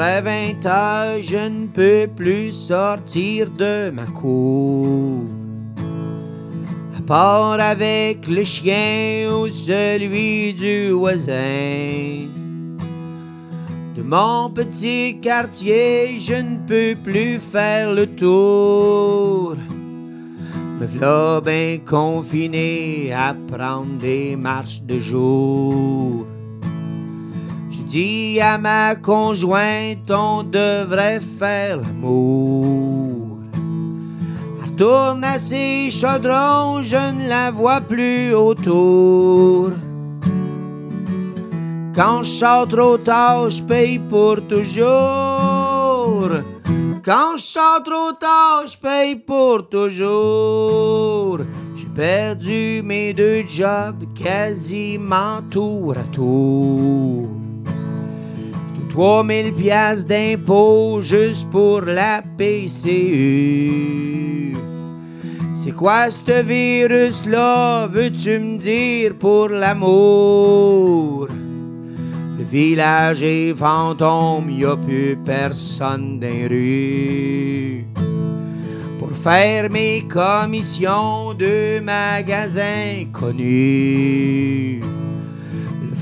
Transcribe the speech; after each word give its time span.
Après 0.00 0.22
vingt 0.22 0.64
ans, 0.64 1.20
je 1.20 1.48
ne 1.48 1.66
peux 1.66 2.06
plus 2.06 2.52
sortir 2.52 3.50
de 3.50 3.90
ma 3.90 4.06
cour. 4.06 5.24
À 6.96 7.02
part 7.04 7.58
avec 7.58 8.28
le 8.28 8.44
chien 8.44 9.28
ou 9.28 9.48
celui 9.48 10.54
du 10.54 10.90
voisin. 10.90 12.28
De 13.96 14.02
mon 14.04 14.50
petit 14.50 15.18
quartier, 15.20 16.16
je 16.16 16.34
ne 16.34 16.58
peux 16.64 16.94
plus 17.02 17.40
faire 17.40 17.92
le 17.92 18.06
tour. 18.06 19.56
Me 20.78 20.86
v'là 20.86 21.40
bien 21.40 21.78
confiné 21.84 23.12
à 23.12 23.34
prendre 23.48 23.98
des 23.98 24.36
marches 24.36 24.80
de 24.82 25.00
jour. 25.00 26.24
Dis 27.88 28.38
à 28.38 28.58
ma 28.58 28.94
conjointe, 28.96 30.10
on 30.10 30.42
devrait 30.42 31.20
faire 31.20 31.78
l'amour. 31.78 33.38
Retourne 34.62 35.24
à 35.24 35.38
ses 35.38 35.90
chaudrons, 35.90 36.82
je 36.82 36.96
ne 36.96 37.26
la 37.26 37.50
vois 37.50 37.80
plus 37.80 38.34
autour. 38.34 39.70
Quand 41.94 42.22
je 42.24 42.28
sors 42.28 42.68
trop 42.68 42.98
tard, 42.98 43.48
je 43.48 43.62
paye 43.62 43.98
pour 43.98 44.46
toujours. 44.46 44.84
Quand 47.02 47.38
je 47.38 47.42
sors 47.42 47.82
trop 47.82 48.12
tard, 48.12 48.66
je 48.66 48.76
paye 48.76 49.16
pour 49.16 49.66
toujours. 49.66 51.38
J'ai 51.74 51.86
perdu 51.94 52.82
mes 52.84 53.14
deux 53.14 53.46
jobs 53.46 54.04
quasiment 54.14 55.40
tour 55.50 55.94
à 55.96 56.04
tour. 56.14 57.47
Tout 58.98 59.04
3000 59.04 59.52
piastres 59.52 60.08
d'impôts 60.08 61.00
juste 61.02 61.48
pour 61.50 61.82
la 61.82 62.20
PCU. 62.36 63.72
C'est 65.54 65.70
quoi 65.70 66.10
ce 66.10 66.42
virus-là, 66.42 67.86
veux-tu 67.86 68.40
me 68.40 68.58
dire 68.58 69.14
pour 69.16 69.50
l'amour? 69.50 71.28
Le 72.38 72.44
village 72.44 73.22
est 73.22 73.54
fantôme, 73.54 74.50
y 74.50 74.64
a 74.64 74.76
plus 74.76 75.16
personne 75.24 76.18
dans 76.18 76.26
les 76.26 76.48
rues. 76.48 77.86
Pour 78.98 79.12
faire 79.12 79.70
mes 79.70 80.02
commissions 80.08 81.34
de 81.34 81.78
magasins 81.78 83.04
connus. 83.12 84.80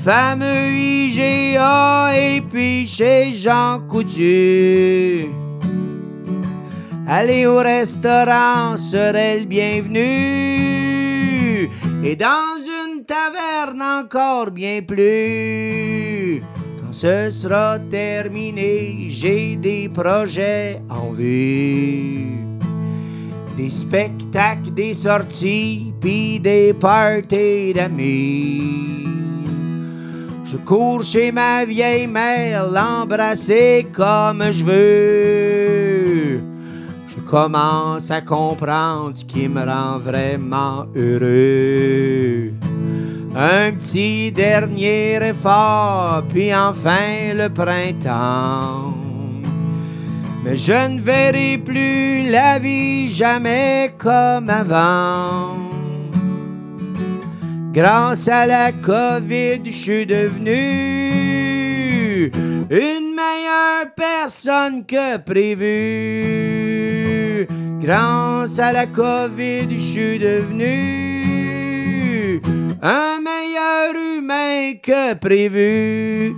Fameux 0.06 0.70
IGA 0.70 2.12
et 2.16 2.40
puis 2.40 2.86
chez 2.86 3.32
Jean 3.34 3.80
Coutu. 3.88 5.26
Aller 7.08 7.44
au 7.44 7.56
restaurant 7.56 8.76
serait 8.76 9.40
le 9.40 9.46
bienvenu. 9.46 9.98
Et 12.04 12.14
dans 12.14 12.56
une 12.56 13.04
taverne 13.04 13.82
encore 13.82 14.52
bien 14.52 14.80
plus. 14.80 16.41
Quand 16.80 16.92
ce 16.92 17.32
sera 17.32 17.80
terminé, 17.91 19.06
j'ai 19.08 19.56
des 19.56 19.88
projets 19.88 20.80
en 20.88 21.10
vue. 21.10 22.28
Des 23.56 23.70
spectacles, 23.70 24.72
des 24.72 24.94
sorties, 24.94 25.92
puis 26.00 26.38
des 26.38 26.72
parties 26.74 27.72
d'amis. 27.72 29.05
Je 30.48 30.56
cours 30.58 31.02
chez 31.02 31.33
ma 31.33 31.64
vieille 31.64 32.06
mère, 32.06 32.70
l'embrasser 32.70 33.84
comme 33.92 34.44
je 34.53 34.64
veux. 34.64 36.41
Je 37.09 37.20
commence 37.28 38.12
à 38.12 38.20
comprendre 38.20 39.10
ce 39.16 39.25
qui 39.25 39.48
me 39.48 39.65
rend 39.65 39.98
vraiment 39.98 40.87
heureux. 40.94 42.53
Un 43.34 43.72
petit 43.72 44.31
dernier 44.31 45.16
effort, 45.16 46.22
puis 46.32 46.54
enfin 46.54 47.34
le 47.34 47.49
printemps. 47.49 48.94
Mais 50.44 50.56
je 50.56 50.88
ne 50.88 51.00
verrai 51.00 51.59
plus 51.59 52.31
la 52.31 52.60
vie 52.60 53.09
jamais 53.09 53.93
comme 53.99 54.49
avant. 54.49 55.75
Grâce 57.76 58.26
à 58.28 58.47
la 58.47 58.72
COVID, 58.72 59.60
je 59.66 59.70
suis 59.70 60.06
devenu 60.06 60.72
une 62.70 63.14
meilleure 63.14 63.92
personne 63.94 64.87
que 64.87 65.19
prévu. 65.19 65.76
Grâce 67.82 68.59
à 68.59 68.72
la 68.72 68.87
COVID, 68.87 69.69
je 69.69 69.78
suis 69.78 70.19
devenu 70.19 71.60
un 72.81 73.20
meilleur 73.20 73.94
humain 73.94 74.72
que 74.82 75.12
prévu. 75.12 76.34